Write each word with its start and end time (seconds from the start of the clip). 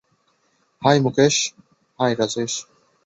High 0.81 0.97
Mukesh,- 0.99 1.35
high 1.99 2.11
Rajesh. 2.19 2.53